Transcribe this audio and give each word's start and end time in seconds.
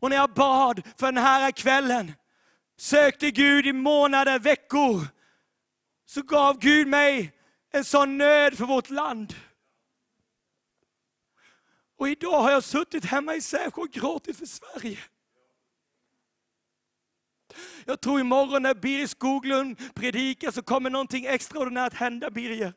Och 0.00 0.10
när 0.10 0.16
jag 0.16 0.30
bad 0.30 0.82
för 0.96 1.06
den 1.06 1.24
här 1.24 1.50
kvällen, 1.50 2.12
sökte 2.76 3.30
Gud 3.30 3.66
i 3.66 3.72
månader, 3.72 4.38
veckor, 4.38 5.06
så 6.06 6.22
gav 6.22 6.58
Gud 6.58 6.88
mig 6.88 7.32
en 7.70 7.84
sån 7.84 8.18
nöd 8.18 8.58
för 8.58 8.64
vårt 8.64 8.90
land. 8.90 9.34
Och 11.98 12.08
idag 12.08 12.42
har 12.42 12.50
jag 12.50 12.64
suttit 12.64 13.04
hemma 13.04 13.34
i 13.34 13.40
Sävsjö 13.40 13.82
och 13.82 13.90
gråtit 13.90 14.38
för 14.38 14.46
Sverige. 14.46 14.98
Jag 17.84 18.00
tror 18.00 18.20
imorgon 18.20 18.62
när 18.62 18.74
Birger 18.74 19.06
Skoglund 19.06 19.94
predikar 19.94 20.50
så 20.50 20.62
kommer 20.62 20.90
någonting 20.90 21.26
extraordinärt 21.26 21.94
hända 21.94 22.30
Birger. 22.30 22.72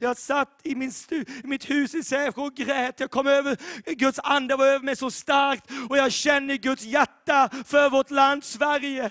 Jag 0.00 0.16
satt 0.16 0.60
i, 0.64 0.74
min 0.74 0.92
stu, 0.92 1.24
mitt 1.44 1.70
hus 1.70 1.94
i 1.94 2.02
Sävsjö 2.02 2.42
och 2.42 2.54
grät. 2.54 3.00
Jag 3.00 3.10
kom 3.10 3.26
över, 3.26 3.56
Guds 3.94 4.20
ande 4.22 4.56
var 4.56 4.66
över 4.66 4.84
mig 4.84 4.96
så 4.96 5.10
starkt 5.10 5.70
och 5.90 5.98
jag 5.98 6.12
känner 6.12 6.56
Guds 6.56 6.82
hjärta 6.82 7.50
för 7.66 7.90
vårt 7.90 8.10
land 8.10 8.44
Sverige. 8.44 9.10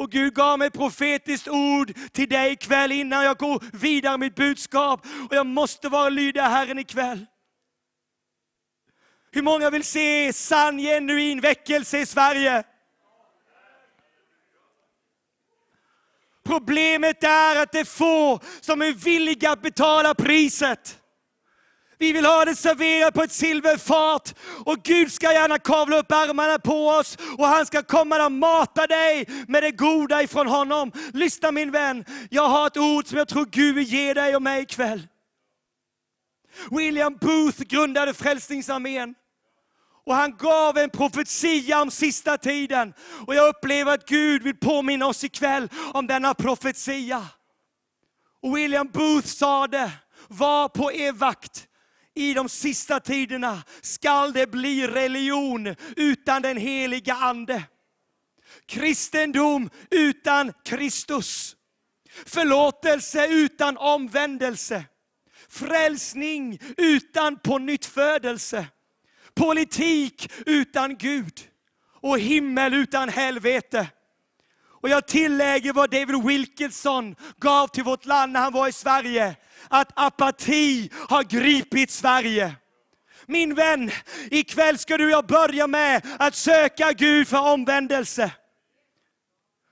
Och 0.00 0.10
Gud 0.10 0.34
gav 0.34 0.58
mig 0.58 0.66
ett 0.66 0.72
profetiskt 0.72 1.48
ord 1.48 1.92
till 2.12 2.28
dig 2.28 2.52
ikväll 2.52 2.92
innan 2.92 3.24
jag 3.24 3.38
går 3.38 3.64
vidare 3.72 4.12
med 4.12 4.20
mitt 4.20 4.34
budskap. 4.34 5.06
Och 5.30 5.36
jag 5.36 5.46
måste 5.46 5.88
vara 5.88 6.08
lydig 6.08 6.40
Herren 6.40 6.78
ikväll. 6.78 7.26
Hur 9.32 9.42
många 9.42 9.70
vill 9.70 9.84
se 9.84 10.32
sann 10.32 10.78
genuin 10.78 11.40
väckelse 11.40 11.98
i 11.98 12.06
Sverige? 12.06 12.64
Problemet 16.50 17.24
är 17.24 17.62
att 17.62 17.72
det 17.72 17.80
är 17.80 17.84
få 17.84 18.40
som 18.60 18.82
är 18.82 18.92
villiga 18.92 19.50
att 19.50 19.62
betala 19.62 20.14
priset. 20.14 20.98
Vi 21.98 22.12
vill 22.12 22.24
ha 22.24 22.44
det 22.44 22.54
serverat 22.54 23.14
på 23.14 23.22
ett 23.22 23.32
silverfat 23.32 24.34
och 24.64 24.82
Gud 24.82 25.12
ska 25.12 25.32
gärna 25.32 25.58
kavla 25.58 25.98
upp 25.98 26.12
ärmarna 26.12 26.58
på 26.58 26.88
oss 26.88 27.18
och 27.38 27.46
han 27.46 27.66
ska 27.66 27.82
komma 27.82 28.26
och 28.26 28.32
mata 28.32 28.86
dig 28.86 29.26
med 29.48 29.62
det 29.62 29.70
goda 29.70 30.22
ifrån 30.22 30.46
honom. 30.46 30.92
Lyssna 31.12 31.52
min 31.52 31.70
vän, 31.70 32.04
jag 32.30 32.48
har 32.48 32.66
ett 32.66 32.76
ord 32.76 33.06
som 33.06 33.18
jag 33.18 33.28
tror 33.28 33.46
Gud 33.50 33.74
vill 33.74 33.84
ge 33.84 34.14
dig 34.14 34.36
och 34.36 34.42
mig 34.42 34.62
ikväll. 34.62 35.06
William 36.70 37.16
Booth 37.20 37.62
grundade 37.62 38.14
Frälsningsarmén. 38.14 39.14
Och 40.10 40.16
han 40.16 40.36
gav 40.36 40.78
en 40.78 40.90
profetia 40.90 41.82
om 41.82 41.90
sista 41.90 42.38
tiden. 42.38 42.94
Och 43.26 43.34
jag 43.34 43.48
upplever 43.48 43.94
att 43.94 44.08
Gud 44.08 44.42
vill 44.42 44.56
påminna 44.56 45.06
oss 45.06 45.24
ikväll 45.24 45.68
om 45.94 46.06
denna 46.06 46.34
profetia. 46.34 47.26
Och 48.42 48.56
William 48.56 48.88
Booth 48.88 49.26
sa 49.26 49.66
det, 49.66 49.90
var 50.28 50.68
på 50.68 50.92
er 50.92 51.12
vakt. 51.12 51.68
I 52.14 52.34
de 52.34 52.48
sista 52.48 53.00
tiderna 53.00 53.62
skall 53.80 54.32
det 54.32 54.46
bli 54.46 54.86
religion 54.86 55.74
utan 55.96 56.42
den 56.42 56.56
heliga 56.56 57.14
Ande. 57.14 57.62
Kristendom 58.66 59.70
utan 59.90 60.52
Kristus. 60.64 61.56
Förlåtelse 62.26 63.26
utan 63.26 63.76
omvändelse. 63.76 64.84
Frälsning 65.48 66.58
utan 66.76 67.38
pånyttfödelse 67.38 68.66
politik 69.34 70.32
utan 70.46 70.96
Gud 70.96 71.40
och 72.00 72.18
himmel 72.18 72.74
utan 72.74 73.08
helvete. 73.08 73.86
Och 74.82 74.88
jag 74.88 75.06
tillägger 75.06 75.72
vad 75.72 75.90
David 75.90 76.24
Wilkinson 76.24 77.16
gav 77.40 77.68
till 77.68 77.84
vårt 77.84 78.06
land 78.06 78.32
när 78.32 78.40
han 78.40 78.52
var 78.52 78.68
i 78.68 78.72
Sverige. 78.72 79.36
Att 79.68 79.92
apati 79.94 80.90
har 81.08 81.22
gripit 81.22 81.90
Sverige. 81.90 82.54
Min 83.26 83.54
vän, 83.54 83.90
ikväll 84.30 84.78
ska 84.78 84.96
du 84.96 85.04
och 85.04 85.10
jag 85.10 85.26
börja 85.26 85.66
med 85.66 86.06
att 86.18 86.34
söka 86.34 86.92
Gud 86.92 87.28
för 87.28 87.52
omvändelse. 87.52 88.30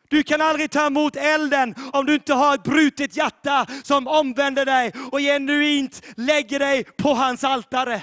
Du 0.09 0.23
kan 0.23 0.41
aldrig 0.41 0.71
ta 0.71 0.87
emot 0.87 1.17
elden 1.17 1.75
om 1.93 2.07
du 2.07 2.15
inte 2.15 2.35
har 2.35 2.55
ett 2.55 2.63
brutet 2.63 3.17
hjärta 3.17 3.67
som 3.85 4.09
omvänder 4.09 4.65
dig 4.65 4.93
och 5.13 5.19
genuint 5.19 6.03
lägger 6.17 6.59
dig 6.59 6.85
på 6.85 7.15
hans 7.15 7.45
altare. 7.45 8.03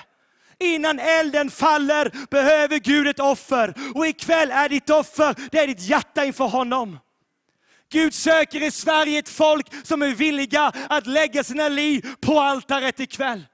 Innan 0.59 0.99
elden 0.99 1.51
faller 1.51 2.11
behöver 2.29 2.79
Gud 2.79 3.07
ett 3.07 3.19
offer. 3.19 3.73
Och 3.95 4.07
ikväll 4.07 4.51
är 4.51 4.69
ditt 4.69 4.89
offer, 4.89 5.35
det 5.51 5.59
är 5.59 5.67
ditt 5.67 5.81
hjärta 5.81 6.25
inför 6.25 6.45
honom. 6.45 6.99
Gud 7.91 8.13
söker 8.13 8.63
i 8.63 8.71
Sverige 8.71 9.19
ett 9.19 9.29
folk 9.29 9.67
som 9.83 10.01
är 10.01 10.15
villiga 10.15 10.71
att 10.89 11.07
lägga 11.07 11.43
sina 11.43 11.69
liv 11.69 12.05
på 12.21 12.39
altaret 12.39 12.99
ikväll. 12.99 13.45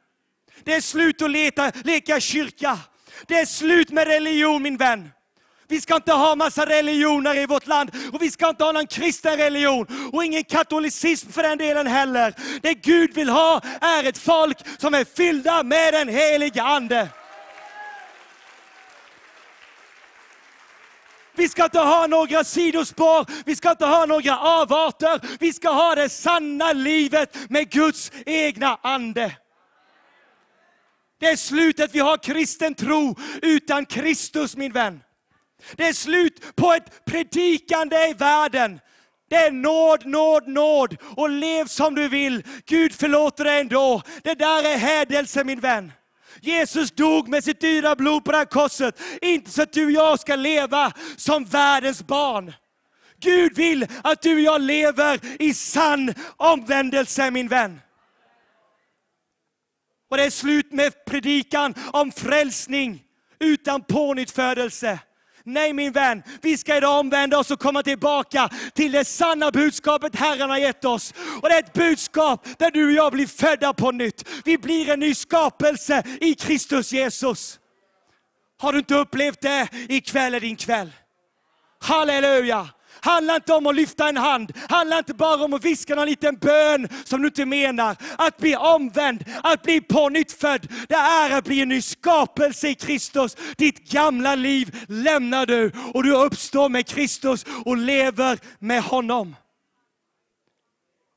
Det 0.64 0.74
är 0.74 0.82
slut 0.82 1.22
att 1.22 1.32
leta, 1.32 1.72
leka 1.84 2.20
kyrka. 2.20 2.80
Det 3.28 3.40
är 3.40 3.46
slut 3.46 3.90
med 3.90 4.08
religion 4.08 4.64
min 4.64 4.78
vän. 4.78 5.10
Vi 5.72 5.82
ska 5.82 5.96
inte 5.96 6.14
ha 6.14 6.36
massa 6.36 6.66
religioner 6.66 7.38
i 7.38 7.46
vårt 7.46 7.68
land 7.68 7.92
och 8.14 8.22
vi 8.22 8.32
ska 8.32 8.50
inte 8.50 8.64
ha 8.64 8.72
någon 8.72 8.88
kristen 8.88 9.38
religion 9.38 10.10
och 10.14 10.24
ingen 10.24 10.44
katolicism 10.44 11.32
för 11.32 11.44
den 11.44 11.58
delen 11.58 11.88
heller. 11.88 12.34
Det 12.62 12.74
Gud 12.74 13.14
vill 13.14 13.30
ha 13.30 13.62
är 13.82 14.04
ett 14.04 14.18
folk 14.18 14.58
som 14.78 14.94
är 14.94 15.06
fyllda 15.06 15.64
med 15.64 15.94
den 15.94 16.10
helige 16.10 16.64
Ande. 16.64 17.08
Vi 21.36 21.50
ska 21.50 21.64
inte 21.64 21.80
ha 21.80 22.08
några 22.08 22.44
sidospår, 22.44 23.26
vi 23.46 23.56
ska 23.56 23.72
inte 23.72 23.86
ha 23.86 24.06
några 24.06 24.40
avarter. 24.40 25.20
Vi 25.40 25.54
ska 25.54 25.70
ha 25.70 25.96
det 25.96 26.10
sanna 26.10 26.74
livet 26.74 27.38
med 27.50 27.70
Guds 27.70 28.12
egna 28.26 28.80
ande. 28.82 29.36
Det 31.20 31.26
är 31.26 31.36
slutet, 31.36 31.96
vi 31.96 32.00
har 32.00 32.18
kristen 32.18 32.74
tro 32.74 33.16
utan 33.42 33.86
Kristus 33.86 34.58
min 34.58 34.72
vän. 34.72 35.02
Det 35.76 35.88
är 35.88 35.94
slut 35.94 36.56
på 36.56 36.74
ett 36.74 37.06
predikande 37.06 38.08
i 38.08 38.14
världen. 38.14 38.80
Det 39.30 39.36
är 39.36 39.52
nåd, 39.52 40.06
nåd, 40.06 40.48
nåd 40.48 40.98
och 41.18 41.30
lev 41.30 41.66
som 41.66 41.96
du 41.96 42.08
vill. 42.08 42.44
Gud 42.66 42.94
förlåter 42.94 43.44
dig 43.44 43.62
ändå. 43.62 44.02
Det 44.24 44.34
där 44.34 44.64
är 44.64 44.78
hädelse 44.78 45.44
min 45.44 45.60
vän. 45.60 45.92
Jesus 46.42 46.92
dog 46.92 47.28
med 47.28 47.44
sitt 47.44 47.62
dyra 47.62 47.96
blod 47.96 48.26
på 48.26 48.32
det 48.32 48.38
här 48.38 48.46
korset, 48.46 49.02
inte 49.22 49.52
så 49.52 49.62
att 49.62 49.74
du 49.74 49.86
och 49.86 49.92
jag 49.92 50.20
ska 50.20 50.36
leva 50.36 50.94
som 51.18 51.46
världens 51.46 52.04
barn. 52.04 52.54
Gud 53.20 53.56
vill 53.56 53.88
att 54.04 54.22
du 54.22 54.34
och 54.34 54.42
jag 54.42 54.62
lever 54.62 55.20
i 55.40 55.54
sann 55.54 56.14
omvändelse 56.38 57.32
min 57.32 57.48
vän. 57.48 57.82
Och 60.10 60.18
det 60.18 60.24
är 60.24 60.30
slut 60.30 60.72
med 60.72 61.06
predikan 61.06 61.74
om 61.94 62.12
frälsning 62.12 63.04
utan 63.40 63.82
pånyttfödelse. 63.82 65.00
Nej 65.44 65.74
min 65.74 65.92
vän, 65.92 66.24
vi 66.42 66.58
ska 66.58 66.78
idag 66.78 67.00
omvända 67.00 67.40
oss 67.40 67.52
och 67.52 67.60
komma 67.60 67.84
tillbaka 67.84 68.50
till 68.74 68.92
det 68.92 69.06
sanna 69.06 69.52
budskapet 69.52 70.16
Herren 70.16 70.50
har 70.50 70.58
gett 70.58 70.86
oss. 70.86 71.14
Och 71.42 71.50
det 71.50 71.56
är 71.56 71.60
ett 71.60 71.74
budskap 71.74 72.48
där 72.60 72.72
du 72.72 72.86
och 72.86 72.92
jag 72.92 73.12
blir 73.14 73.28
födda 73.28 73.74
på 73.74 73.92
nytt. 73.92 74.30
Vi 74.46 74.58
blir 74.58 74.90
en 74.90 75.00
ny 75.00 75.16
skapelse 75.16 76.04
i 76.22 76.34
Kristus 76.34 76.94
Jesus. 76.94 77.60
Har 78.60 78.74
du 78.74 78.80
inte 78.80 78.96
upplevt 78.96 79.42
det? 79.42 79.68
Ikväll 79.90 80.34
är 80.34 80.40
din 80.40 80.56
kväll. 80.56 80.92
Halleluja! 81.80 82.70
Handlar 83.02 83.36
inte 83.36 83.54
om 83.54 83.68
att 83.68 83.76
lyfta 83.76 84.10
en 84.10 84.18
hand, 84.18 84.52
handlar 84.70 84.98
inte 84.98 85.14
bara 85.14 85.44
om 85.44 85.54
att 85.54 85.66
viska 85.66 85.96
någon 85.96 86.08
liten 86.08 86.36
bön 86.36 86.88
som 87.04 87.22
du 87.22 87.28
inte 87.28 87.46
menar. 87.46 87.96
Att 88.18 88.38
bli 88.38 88.56
omvänd, 88.56 89.24
att 89.44 89.64
bli 89.64 89.82
pånyttfödd, 89.82 90.68
det 90.90 90.96
är 90.96 91.38
att 91.38 91.46
bli 91.46 91.62
en 91.62 91.70
ny 91.70 91.82
skapelse 91.82 92.68
i 92.70 92.76
Kristus. 92.76 93.38
Ditt 93.58 93.92
gamla 93.92 94.36
liv 94.36 94.86
lämnar 94.88 95.46
du 95.46 95.72
och 95.94 96.04
du 96.04 96.16
uppstår 96.16 96.70
med 96.70 96.88
Kristus 96.88 97.46
och 97.66 97.78
lever 97.78 98.40
med 98.60 98.84
honom. 98.84 99.36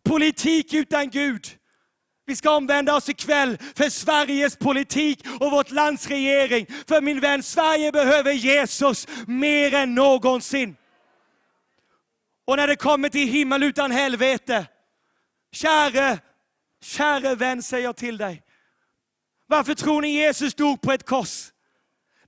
Politik 0.09 0.75
utan 0.75 1.11
Gud. 1.11 1.47
Vi 2.27 2.37
ska 2.37 2.57
omvända 2.57 2.97
oss 2.97 3.09
ikväll 3.09 3.59
för 3.77 3.89
Sveriges 3.89 4.57
politik 4.57 5.27
och 5.41 5.51
vårt 5.51 5.71
lands 5.71 6.07
regering. 6.07 6.67
För 6.89 7.01
min 7.01 7.21
vän, 7.21 7.43
Sverige 7.43 7.93
behöver 7.93 8.33
Jesus 8.33 9.09
mer 9.27 9.75
än 9.75 9.95
någonsin. 9.95 10.77
Och 12.45 12.57
när 12.57 12.67
det 12.67 12.77
kommer 12.77 13.09
till 13.09 13.29
himmel 13.29 13.63
utan 13.63 13.91
helvete, 13.91 14.67
käre, 15.53 16.19
käre 16.83 17.35
vän 17.35 17.63
säger 17.63 17.85
jag 17.85 17.97
till 17.97 18.17
dig. 18.17 18.43
Varför 19.47 19.75
tror 19.75 20.03
ni 20.03 20.09
Jesus 20.09 20.55
dog 20.55 20.81
på 20.81 20.93
ett 20.93 21.07
kors? 21.07 21.51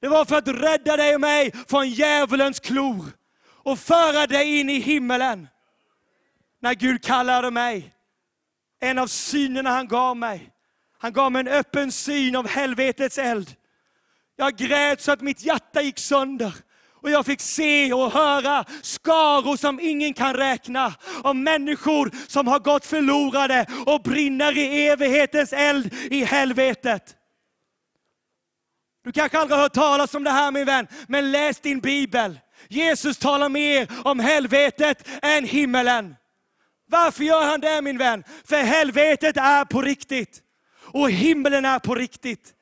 Det 0.00 0.08
var 0.08 0.24
för 0.24 0.36
att 0.36 0.48
rädda 0.48 0.96
dig 0.96 1.14
och 1.14 1.20
mig 1.20 1.52
från 1.68 1.88
djävulens 1.88 2.60
klor 2.60 3.04
och 3.44 3.78
föra 3.78 4.26
dig 4.26 4.60
in 4.60 4.70
i 4.70 4.78
himmelen. 4.78 5.48
När 6.60 6.74
Gud 6.74 7.04
kallade 7.04 7.50
mig, 7.50 7.94
en 8.80 8.98
av 8.98 9.06
synerna 9.06 9.70
han 9.70 9.88
gav 9.88 10.16
mig, 10.16 10.50
han 10.98 11.12
gav 11.12 11.32
mig 11.32 11.40
en 11.40 11.48
öppen 11.48 11.92
syn 11.92 12.36
av 12.36 12.48
helvetets 12.48 13.18
eld. 13.18 13.54
Jag 14.36 14.56
grät 14.56 15.00
så 15.00 15.12
att 15.12 15.20
mitt 15.20 15.42
hjärta 15.42 15.82
gick 15.82 15.98
sönder. 15.98 16.54
Och 17.06 17.12
jag 17.12 17.26
fick 17.26 17.40
se 17.40 17.92
och 17.92 18.12
höra 18.12 18.64
skaror 18.82 19.56
som 19.56 19.80
ingen 19.80 20.14
kan 20.14 20.34
räkna. 20.34 20.94
Av 21.22 21.36
människor 21.36 22.10
som 22.28 22.46
har 22.46 22.58
gått 22.58 22.86
förlorade 22.86 23.66
och 23.86 24.02
brinner 24.02 24.58
i 24.58 24.86
evighetens 24.86 25.52
eld 25.52 25.94
i 26.10 26.24
helvetet. 26.24 27.16
Du 29.04 29.12
kanske 29.12 29.38
aldrig 29.38 29.56
har 29.56 29.62
hört 29.62 29.72
talas 29.72 30.14
om 30.14 30.24
det 30.24 30.30
här 30.30 30.52
min 30.52 30.64
vän, 30.64 30.86
men 31.08 31.30
läs 31.30 31.60
din 31.60 31.80
bibel. 31.80 32.40
Jesus 32.68 33.18
talar 33.18 33.48
mer 33.48 33.88
om 34.04 34.20
helvetet 34.20 35.08
än 35.22 35.44
himmelen. 35.44 36.16
Varför 36.88 37.24
gör 37.24 37.44
han 37.44 37.60
det 37.60 37.82
min 37.82 37.98
vän? 37.98 38.24
För 38.44 38.56
helvetet 38.56 39.36
är 39.36 39.64
på 39.64 39.82
riktigt. 39.82 40.42
Och 40.78 41.10
himlen 41.10 41.64
är 41.64 41.78
på 41.78 41.94
riktigt. 41.94 42.54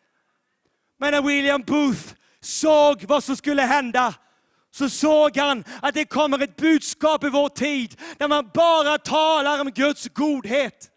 Men 0.98 1.12
när 1.12 1.22
William 1.22 1.62
Booth 1.62 2.14
såg 2.40 3.04
vad 3.04 3.24
som 3.24 3.36
skulle 3.36 3.62
hända, 3.62 4.14
så 4.74 4.88
såg 4.88 5.36
han 5.36 5.64
att 5.82 5.94
det 5.94 6.04
kommer 6.04 6.42
ett 6.42 6.56
budskap 6.56 7.24
i 7.24 7.28
vår 7.28 7.48
tid, 7.48 8.00
där 8.18 8.28
man 8.28 8.50
bara 8.54 8.98
talar 8.98 9.60
om 9.60 9.70
Guds 9.70 10.08
godhet. 10.08 10.90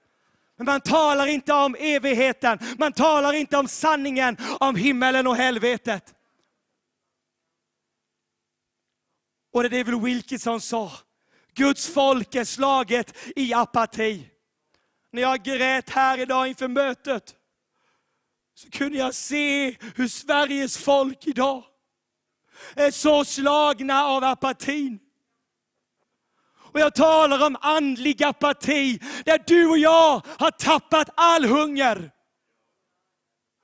Men 0.57 0.65
man 0.65 0.81
talar 0.81 1.27
inte 1.27 1.53
om 1.53 1.75
evigheten, 1.79 2.59
man 2.77 2.93
talar 2.93 3.33
inte 3.33 3.57
om 3.57 3.67
sanningen 3.67 4.37
om 4.59 4.75
himmelen 4.75 5.27
och 5.27 5.35
helvetet. 5.35 6.13
Och 9.53 9.69
det 9.69 9.77
är 9.77 9.83
väl 9.83 10.01
Wilkinson 10.01 10.61
sa, 10.61 10.91
Guds 11.53 11.87
folk 11.87 12.35
är 12.35 12.45
slaget 12.45 13.17
i 13.35 13.53
apati. 13.53 14.29
När 15.11 15.21
jag 15.21 15.43
grät 15.43 15.89
här 15.89 16.17
idag 16.17 16.47
inför 16.47 16.67
mötet, 16.67 17.35
så 18.53 18.69
kunde 18.69 18.97
jag 18.97 19.13
se 19.13 19.75
hur 19.95 20.07
Sveriges 20.07 20.77
folk 20.77 21.27
idag 21.27 21.63
är 22.75 22.91
så 22.91 23.25
slagna 23.25 24.03
av 24.03 24.23
apatin. 24.23 24.99
Och 26.73 26.79
jag 26.79 26.95
talar 26.95 27.45
om 27.45 27.57
andlig 27.61 28.23
apati, 28.23 28.99
där 29.25 29.43
du 29.47 29.67
och 29.67 29.77
jag 29.77 30.21
har 30.37 30.51
tappat 30.51 31.09
all 31.15 31.45
hunger. 31.45 32.11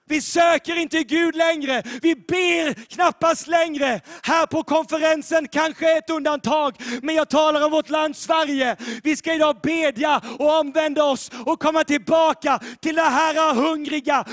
Vi 0.06 0.22
söker 0.22 0.76
inte 0.76 1.04
Gud 1.04 1.36
längre, 1.36 1.84
vi 2.02 2.16
ber 2.16 2.74
knappast 2.74 3.48
längre. 3.48 4.02
Här 4.24 4.46
på 4.46 4.64
konferensen 4.64 5.48
kanske 5.48 5.98
ett 5.98 6.10
undantag, 6.10 6.76
men 7.02 7.16
jag 7.16 7.30
talar 7.30 7.66
om 7.66 7.72
vårt 7.72 7.90
land 7.90 8.16
Sverige. 8.16 8.76
Vi 9.04 9.16
ska 9.16 9.34
idag 9.34 9.60
bedja 9.64 10.22
och 10.40 10.60
omvända 10.60 11.04
oss 11.04 11.32
och 11.46 11.60
komma 11.60 11.84
tillbaka 11.84 12.60
till 12.82 12.96
det 12.96 13.02
här 13.02 13.54
hungriga, 13.54 14.26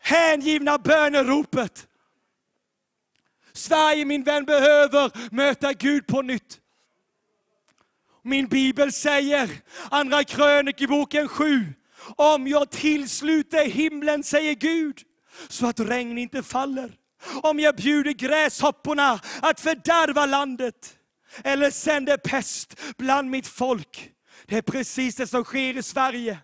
hängivna 0.00 0.78
böneropet. 0.78 1.86
Sverige 3.54 4.04
min 4.04 4.24
vän 4.24 4.44
behöver 4.44 5.34
möta 5.34 5.72
Gud 5.72 6.06
på 6.06 6.22
nytt. 6.22 6.60
Min 8.22 8.46
bibel 8.46 8.92
säger, 8.92 9.50
Andra 9.90 10.24
krönikeboken 10.24 11.28
7, 11.28 11.74
om 12.16 12.46
jag 12.46 12.70
tillsluter 12.70 13.64
himlen, 13.64 14.22
säger 14.22 14.54
Gud, 14.54 15.02
så 15.48 15.66
att 15.66 15.80
regn 15.80 16.18
inte 16.18 16.42
faller. 16.42 16.92
Om 17.42 17.60
jag 17.60 17.76
bjuder 17.76 18.12
gräshopporna 18.12 19.20
att 19.42 19.60
fördärva 19.60 20.26
landet, 20.26 20.96
eller 21.44 21.70
sänder 21.70 22.16
pest 22.16 22.80
bland 22.98 23.30
mitt 23.30 23.46
folk. 23.46 24.10
Det 24.46 24.56
är 24.56 24.62
precis 24.62 25.16
det 25.16 25.26
som 25.26 25.44
sker 25.44 25.76
i 25.76 25.82
Sverige. 25.82 26.38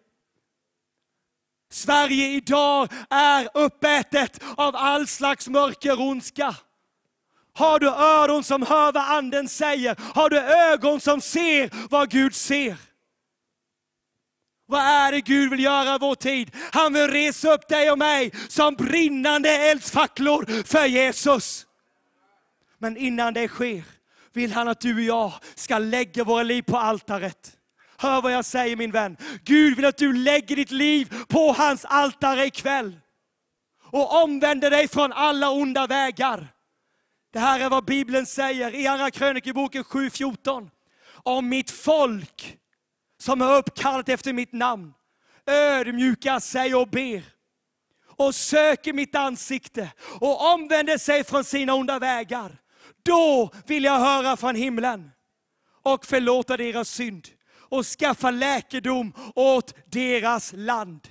Sverige 1.71 2.29
idag 2.29 2.93
är 3.11 3.49
uppätet 3.55 4.43
av 4.57 4.77
all 4.77 5.07
slags 5.07 5.49
mörker 5.49 5.93
och 5.93 6.07
ondska. 6.07 6.57
Har 7.55 7.79
du 7.79 7.89
öron 7.89 8.45
som 8.45 8.63
hör 8.63 8.93
vad 8.93 9.03
anden 9.03 9.49
säger? 9.49 9.97
Har 10.15 10.31
du 10.31 10.39
ögon 10.39 11.01
som 11.01 11.21
ser 11.21 11.71
vad 11.91 12.11
Gud 12.11 12.35
ser? 12.35 12.77
Vad 14.67 14.81
är 14.81 15.13
det 15.13 15.21
Gud 15.21 15.51
vill 15.51 15.61
göra 15.61 15.95
i 15.95 15.99
vår 15.99 16.15
tid? 16.15 16.51
Han 16.73 16.93
vill 16.93 17.09
resa 17.09 17.53
upp 17.53 17.69
dig 17.69 17.91
och 17.91 17.99
mig 17.99 18.33
som 18.49 18.75
brinnande 18.75 19.51
eldsfacklor 19.51 20.63
för 20.65 20.87
Jesus. 20.87 21.67
Men 22.79 22.97
innan 22.97 23.35
det 23.35 23.49
sker 23.49 23.83
vill 24.33 24.53
han 24.53 24.69
att 24.69 24.81
du 24.81 24.95
och 24.95 25.01
jag 25.01 25.33
ska 25.55 25.79
lägga 25.79 26.25
våra 26.25 26.43
liv 26.43 26.63
på 26.63 26.77
altaret. 26.77 27.57
Hör 27.97 28.23
vad 28.23 28.33
jag 28.33 28.45
säger 28.45 28.77
min 28.77 28.91
vän. 28.91 29.17
Gud 29.45 29.77
vill 29.77 29.85
att 29.85 29.97
du 29.97 30.13
lägger 30.13 30.57
ditt 30.57 30.71
liv 30.71 31.15
på 31.29 31.53
hans 31.53 31.85
altare 31.85 32.47
ikväll. 32.47 33.01
Och 33.91 34.23
omvänder 34.23 34.71
dig 34.71 34.89
från 34.89 35.13
alla 35.13 35.51
onda 35.51 35.87
vägar. 35.87 36.49
Det 37.33 37.39
här 37.39 37.61
är 37.61 37.71
vad 37.71 37.85
Bibeln 37.85 38.27
säger 38.27 38.75
i 38.75 38.87
Andra 38.87 39.11
krönikeboken 39.11 39.85
7.14. 39.85 40.71
Om 41.13 41.49
mitt 41.49 41.71
folk 41.71 42.59
som 43.19 43.41
är 43.41 43.57
uppkallat 43.57 44.09
efter 44.09 44.33
mitt 44.33 44.53
namn 44.53 44.93
ödmjukar 45.47 46.41
sig 46.41 46.75
och 46.75 46.89
ber 46.89 47.23
och 48.07 48.35
söker 48.35 48.93
mitt 48.93 49.15
ansikte 49.15 49.93
och 50.21 50.53
omvänder 50.55 50.99
sig 50.99 51.25
från 51.25 51.45
sina 51.45 51.75
onda 51.75 51.99
vägar. 51.99 52.59
Då 53.03 53.51
vill 53.67 53.85
jag 53.85 53.99
höra 53.99 54.37
från 54.37 54.55
himlen 54.55 55.11
och 55.83 56.07
förlåta 56.07 56.57
deras 56.57 56.89
synd 56.89 57.29
och 57.53 57.87
skaffa 57.87 58.31
läkedom 58.31 59.13
åt 59.35 59.75
deras 59.87 60.53
land. 60.57 61.09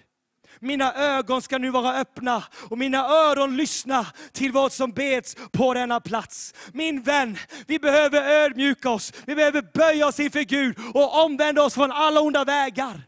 Mina 0.59 0.93
ögon 0.93 1.41
ska 1.41 1.57
nu 1.57 1.69
vara 1.69 1.93
öppna 1.93 2.43
och 2.69 2.77
mina 2.77 2.97
öron 2.97 3.57
lyssna 3.57 4.05
till 4.31 4.51
vad 4.51 4.71
som 4.71 4.91
beds 4.91 5.35
på 5.51 5.73
denna 5.73 5.99
plats. 5.99 6.53
Min 6.73 7.01
vän, 7.01 7.37
vi 7.67 7.79
behöver 7.79 8.21
ödmjuka 8.21 8.89
oss, 8.89 9.13
vi 9.25 9.35
behöver 9.35 9.61
böja 9.73 10.07
oss 10.07 10.19
inför 10.19 10.41
Gud 10.41 10.77
och 10.93 11.23
omvända 11.23 11.63
oss 11.63 11.73
från 11.73 11.91
alla 11.91 12.21
onda 12.21 12.43
vägar. 12.43 13.01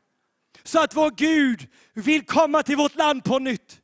Så 0.64 0.80
att 0.80 0.96
vår 0.96 1.12
Gud 1.12 1.68
vill 1.94 2.26
komma 2.26 2.64
till 2.64 2.78
vårt 2.78 2.96
land 2.96 3.24
på 3.24 3.40
nytt 3.40 3.82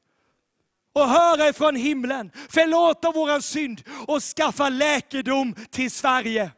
och 0.94 1.10
höra 1.10 1.50
ifrån 1.50 1.76
himlen, 1.76 2.32
förlåta 2.50 3.12
våran 3.12 3.42
synd 3.42 3.84
och 4.08 4.24
skaffa 4.24 4.70
läkedom 4.70 5.56
till 5.70 5.92
Sverige. 5.92 6.52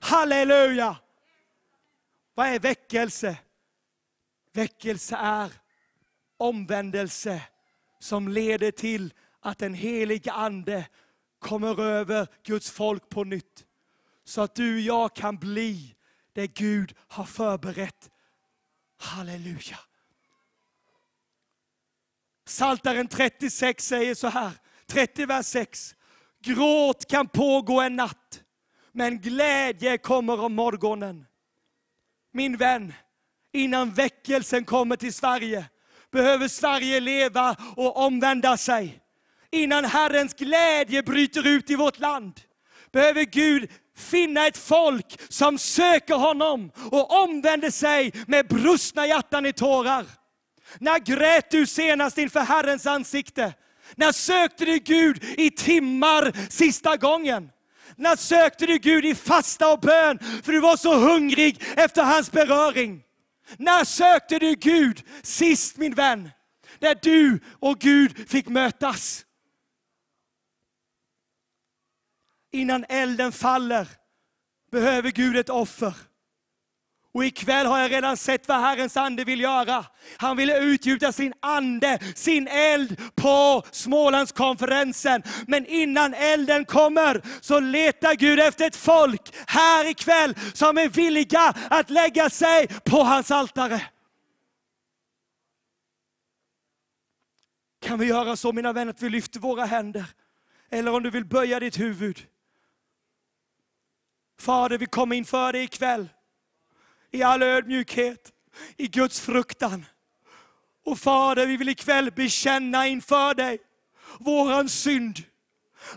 Halleluja! 0.00 0.96
Vad 2.34 2.46
är 2.46 2.58
väckelse? 2.58 3.36
Väckelse 4.52 5.16
är 5.16 5.52
omvändelse 6.36 7.42
som 7.98 8.28
leder 8.28 8.70
till 8.70 9.14
att 9.40 9.58
den 9.58 9.74
helige 9.74 10.32
Ande 10.32 10.86
kommer 11.38 11.80
över 11.80 12.28
Guds 12.42 12.70
folk 12.70 13.08
på 13.08 13.24
nytt. 13.24 13.66
Så 14.24 14.40
att 14.40 14.54
du 14.54 14.74
och 14.74 14.80
jag 14.80 15.14
kan 15.14 15.36
bli 15.36 15.96
det 16.32 16.46
Gud 16.46 16.94
har 17.08 17.24
förberett. 17.24 18.10
Halleluja. 18.98 19.78
Saltaren 22.46 23.08
36 23.08 23.86
säger 23.86 24.14
så 24.14 24.28
här, 24.28 24.52
30 24.86 25.26
vers 25.26 25.46
6. 25.46 25.94
Gråt 26.42 27.06
kan 27.10 27.28
pågå 27.28 27.80
en 27.80 27.96
natt, 27.96 28.42
men 28.92 29.20
glädje 29.20 29.98
kommer 29.98 30.40
om 30.40 30.54
morgonen. 30.54 31.26
Min 32.32 32.56
vän, 32.56 32.92
innan 33.52 33.90
väckelsen 33.90 34.64
kommer 34.64 34.96
till 34.96 35.14
Sverige, 35.14 35.68
behöver 36.16 36.48
Sverige 36.48 37.00
leva 37.00 37.56
och 37.76 37.96
omvända 37.96 38.56
sig. 38.56 39.00
Innan 39.50 39.84
Herrens 39.84 40.34
glädje 40.34 41.02
bryter 41.02 41.46
ut 41.46 41.70
i 41.70 41.74
vårt 41.74 41.98
land, 41.98 42.40
behöver 42.92 43.24
Gud 43.24 43.70
finna 43.96 44.46
ett 44.46 44.56
folk 44.56 45.20
som 45.28 45.58
söker 45.58 46.14
honom 46.14 46.70
och 46.90 47.22
omvänder 47.22 47.70
sig 47.70 48.12
med 48.26 48.48
brustna 48.48 49.06
hjärtan 49.06 49.46
i 49.46 49.52
tårar. 49.52 50.06
När 50.78 50.98
grät 50.98 51.50
du 51.50 51.66
senast 51.66 52.18
inför 52.18 52.40
Herrens 52.40 52.86
ansikte? 52.86 53.54
När 53.94 54.12
sökte 54.12 54.64
du 54.64 54.78
Gud 54.78 55.24
i 55.24 55.50
timmar 55.50 56.50
sista 56.50 56.96
gången? 56.96 57.50
När 57.96 58.16
sökte 58.16 58.66
du 58.66 58.78
Gud 58.78 59.04
i 59.04 59.14
fasta 59.14 59.72
och 59.72 59.80
bön 59.80 60.18
för 60.42 60.52
du 60.52 60.60
var 60.60 60.76
så 60.76 60.94
hungrig 60.94 61.62
efter 61.76 62.02
hans 62.02 62.32
beröring? 62.32 63.05
När 63.58 63.84
sökte 63.84 64.38
du 64.38 64.54
Gud 64.54 65.02
sist 65.22 65.76
min 65.76 65.94
vän? 65.94 66.30
Där 66.78 66.98
du 67.02 67.40
och 67.60 67.78
Gud 67.78 68.28
fick 68.28 68.48
mötas. 68.48 69.26
Innan 72.52 72.84
elden 72.88 73.32
faller 73.32 73.88
behöver 74.70 75.10
Gud 75.10 75.36
ett 75.36 75.48
offer. 75.48 75.94
Och 77.16 77.24
ikväll 77.24 77.66
har 77.66 77.78
jag 77.78 77.90
redan 77.90 78.16
sett 78.16 78.48
vad 78.48 78.60
Herrens 78.60 78.96
ande 78.96 79.24
vill 79.24 79.40
göra. 79.40 79.84
Han 80.16 80.36
vill 80.36 80.50
utgjuta 80.50 81.12
sin 81.12 81.32
ande, 81.40 81.98
sin 82.14 82.48
eld 82.48 83.00
på 83.14 83.62
Smålandskonferensen. 83.70 85.22
Men 85.46 85.66
innan 85.66 86.14
elden 86.14 86.64
kommer 86.64 87.22
så 87.40 87.60
letar 87.60 88.14
Gud 88.14 88.40
efter 88.40 88.66
ett 88.66 88.76
folk 88.76 89.34
här 89.46 89.84
ikväll 89.90 90.34
som 90.54 90.78
är 90.78 90.88
villiga 90.88 91.54
att 91.70 91.90
lägga 91.90 92.30
sig 92.30 92.66
på 92.84 92.96
hans 92.96 93.30
altare. 93.30 93.82
Kan 97.80 97.98
vi 97.98 98.06
göra 98.06 98.36
så 98.36 98.52
mina 98.52 98.72
vänner 98.72 98.92
att 98.92 99.02
vi 99.02 99.10
lyfter 99.10 99.40
våra 99.40 99.64
händer? 99.64 100.04
Eller 100.70 100.94
om 100.94 101.02
du 101.02 101.10
vill 101.10 101.24
böja 101.24 101.60
ditt 101.60 101.80
huvud. 101.80 102.26
Fader, 104.40 104.78
vi 104.78 104.86
kommer 104.86 105.16
inför 105.16 105.52
dig 105.52 105.64
ikväll 105.64 106.08
i 107.12 107.22
all 107.22 107.42
ödmjukhet, 107.42 108.32
i 108.76 108.86
Guds 108.86 109.20
fruktan. 109.20 109.86
Och 110.84 110.98
Fader, 110.98 111.46
vi 111.46 111.56
vill 111.56 111.68
ikväll 111.68 112.10
bekänna 112.10 112.86
inför 112.86 113.34
dig 113.34 113.58
våran 114.18 114.68
synd, 114.68 115.18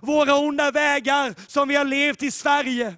våra 0.01 0.35
onda 0.35 0.71
vägar 0.71 1.35
som 1.47 1.67
vi 1.67 1.75
har 1.75 1.85
levt 1.85 2.23
i 2.23 2.31
Sverige. 2.31 2.95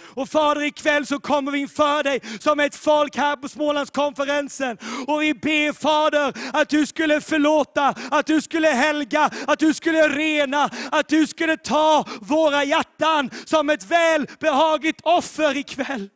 Och 0.00 0.28
Fader, 0.28 0.62
ikväll 0.62 1.06
så 1.06 1.18
kommer 1.18 1.52
vi 1.52 1.58
inför 1.58 2.02
dig 2.02 2.20
som 2.40 2.60
ett 2.60 2.74
folk 2.74 3.16
här 3.16 3.36
på 3.36 3.48
Smålandskonferensen. 3.48 4.78
Och 5.06 5.22
vi 5.22 5.34
ber 5.34 5.72
Fader 5.72 6.32
att 6.52 6.68
du 6.68 6.86
skulle 6.86 7.20
förlåta, 7.20 7.94
att 8.10 8.26
du 8.26 8.40
skulle 8.40 8.68
helga, 8.68 9.30
att 9.46 9.58
du 9.58 9.74
skulle 9.74 10.08
rena, 10.08 10.70
att 10.92 11.08
du 11.08 11.26
skulle 11.26 11.56
ta 11.56 12.04
våra 12.20 12.64
hjärtan 12.64 13.30
som 13.44 13.70
ett 13.70 13.86
välbehagligt 13.86 15.00
offer 15.02 15.56
ikväll. 15.56 16.08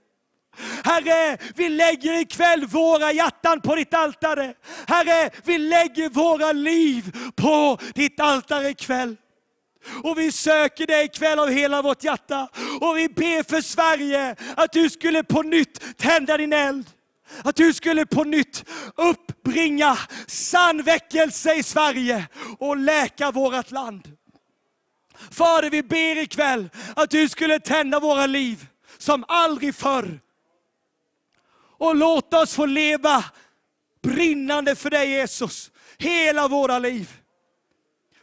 Herre, 0.84 1.38
vi 1.54 1.68
lägger 1.68 2.20
ikväll 2.20 2.66
våra 2.66 3.12
hjärtan 3.12 3.60
på 3.60 3.74
ditt 3.74 3.94
altare. 3.94 4.54
Herre, 4.86 5.30
vi 5.44 5.58
lägger 5.58 6.08
våra 6.08 6.52
liv 6.52 7.16
på 7.36 7.78
ditt 7.94 8.20
altare 8.20 8.68
ikväll. 8.68 9.16
Och 10.02 10.18
vi 10.18 10.32
söker 10.32 10.86
dig 10.86 11.04
ikväll 11.04 11.38
av 11.38 11.48
hela 11.48 11.82
vårt 11.82 12.04
hjärta. 12.04 12.48
Och 12.80 12.98
vi 12.98 13.08
ber 13.08 13.48
för 13.48 13.60
Sverige 13.60 14.36
att 14.56 14.72
du 14.72 14.90
skulle 14.90 15.22
på 15.24 15.42
nytt 15.42 15.98
tända 15.98 16.36
din 16.36 16.52
eld. 16.52 16.86
Att 17.44 17.56
du 17.56 17.74
skulle 17.74 18.06
på 18.06 18.24
nytt 18.24 18.64
uppbringa 18.96 19.98
sann 20.26 20.82
väckelse 20.82 21.54
i 21.54 21.62
Sverige 21.62 22.26
och 22.58 22.76
läka 22.76 23.30
vårt 23.30 23.70
land. 23.70 24.12
Fader, 25.30 25.70
vi 25.70 25.82
ber 25.82 26.18
ikväll 26.18 26.70
att 26.96 27.10
du 27.10 27.28
skulle 27.28 27.60
tända 27.60 28.00
våra 28.00 28.26
liv 28.26 28.66
som 28.98 29.24
aldrig 29.28 29.74
förr. 29.74 30.20
Och 31.78 31.96
låt 31.96 32.34
oss 32.34 32.54
få 32.54 32.66
leva 32.66 33.24
brinnande 34.02 34.76
för 34.76 34.90
dig 34.90 35.10
Jesus, 35.10 35.70
hela 35.98 36.48
våra 36.48 36.78
liv. 36.78 37.10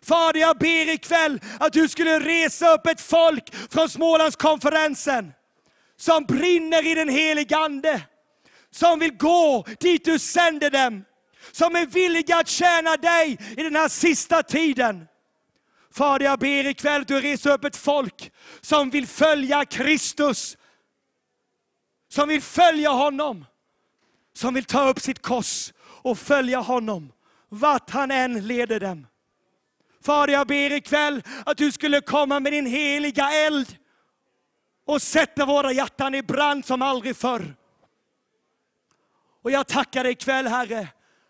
Fader, 0.01 0.39
jag 0.39 0.57
ber 0.57 0.89
ikväll 0.89 1.39
att 1.59 1.73
du 1.73 1.87
skulle 1.87 2.19
resa 2.19 2.73
upp 2.73 2.87
ett 2.87 3.01
folk 3.01 3.55
från 3.71 3.89
Smålandskonferensen 3.89 5.33
som 5.97 6.25
brinner 6.25 6.87
i 6.87 6.95
den 6.95 7.09
helige 7.09 7.57
Ande. 7.57 8.01
Som 8.71 8.99
vill 8.99 9.17
gå 9.17 9.65
dit 9.79 10.05
du 10.05 10.19
sänder 10.19 10.69
dem. 10.69 11.05
Som 11.51 11.75
är 11.75 11.85
villiga 11.85 12.37
att 12.37 12.47
tjäna 12.47 12.97
dig 12.97 13.37
i 13.57 13.63
den 13.63 13.75
här 13.75 13.87
sista 13.87 14.43
tiden. 14.43 15.07
Fader, 15.93 16.25
jag 16.25 16.39
ber 16.39 16.67
ikväll 16.67 17.01
att 17.01 17.07
du 17.07 17.21
reser 17.21 17.51
upp 17.51 17.65
ett 17.65 17.75
folk 17.75 18.31
som 18.61 18.89
vill 18.89 19.07
följa 19.07 19.65
Kristus. 19.65 20.57
Som 22.15 22.27
vill 22.27 22.41
följa 22.41 22.89
honom. 22.89 23.45
Som 24.33 24.53
vill 24.53 24.65
ta 24.65 24.89
upp 24.89 24.99
sitt 24.99 25.21
kors 25.21 25.73
och 25.79 26.19
följa 26.19 26.59
honom 26.59 27.11
vart 27.49 27.89
han 27.89 28.11
än 28.11 28.47
leder 28.47 28.79
dem. 28.79 29.07
Fader, 30.05 30.33
jag 30.33 30.47
ber 30.47 30.71
ikväll 30.71 31.23
att 31.45 31.57
du 31.57 31.71
skulle 31.71 32.01
komma 32.01 32.39
med 32.39 32.53
din 32.53 32.65
heliga 32.65 33.31
eld 33.31 33.77
och 34.85 35.01
sätta 35.01 35.45
våra 35.45 35.71
hjärtan 35.71 36.15
i 36.15 36.23
brand 36.23 36.65
som 36.65 36.81
aldrig 36.81 37.15
förr. 37.15 37.55
Och 39.43 39.51
jag 39.51 39.67
tackar 39.67 40.03
dig 40.03 40.11
ikväll 40.11 40.47
Herre, 40.47 40.87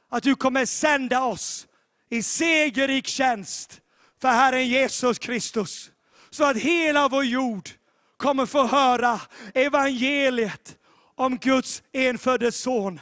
att 0.09 0.23
du 0.23 0.35
kommer 0.35 0.65
sända 0.65 1.23
oss 1.23 1.67
i 2.09 2.23
segerrik 2.23 3.07
tjänst 3.07 3.81
för 4.21 4.29
Herren 4.29 4.67
Jesus 4.67 5.19
Kristus. 5.19 5.91
Så 6.29 6.43
att 6.43 6.57
hela 6.57 7.07
vår 7.07 7.25
jord 7.25 7.69
kommer 8.17 8.45
få 8.45 8.67
höra 8.67 9.21
evangeliet 9.53 10.77
om 11.15 11.37
Guds 11.37 11.83
enfödde 11.93 12.51
son, 12.51 12.99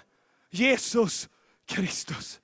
Jesus 0.51 1.29
Kristus. 1.67 2.39